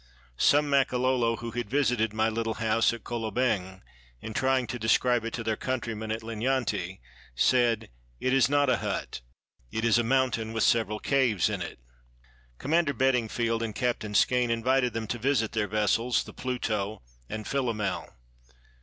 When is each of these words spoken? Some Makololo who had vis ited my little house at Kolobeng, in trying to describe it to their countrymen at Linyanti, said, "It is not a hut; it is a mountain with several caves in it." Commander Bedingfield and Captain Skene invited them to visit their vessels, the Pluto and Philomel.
Some 0.39 0.67
Makololo 0.67 1.35
who 1.35 1.51
had 1.51 1.69
vis 1.69 1.91
ited 1.91 2.11
my 2.11 2.27
little 2.27 2.55
house 2.55 2.91
at 2.91 3.03
Kolobeng, 3.03 3.83
in 4.19 4.33
trying 4.33 4.65
to 4.65 4.79
describe 4.79 5.23
it 5.23 5.31
to 5.35 5.43
their 5.43 5.55
countrymen 5.55 6.11
at 6.11 6.23
Linyanti, 6.23 6.99
said, 7.35 7.87
"It 8.19 8.33
is 8.33 8.49
not 8.49 8.67
a 8.67 8.77
hut; 8.77 9.21
it 9.71 9.85
is 9.85 9.99
a 9.99 10.03
mountain 10.03 10.53
with 10.53 10.63
several 10.63 10.97
caves 10.97 11.51
in 11.51 11.61
it." 11.61 11.77
Commander 12.57 12.93
Bedingfield 12.93 13.61
and 13.61 13.75
Captain 13.75 14.15
Skene 14.15 14.49
invited 14.49 14.93
them 14.93 15.05
to 15.05 15.19
visit 15.19 15.51
their 15.51 15.67
vessels, 15.67 16.23
the 16.23 16.33
Pluto 16.33 17.03
and 17.29 17.45
Philomel. 17.47 18.09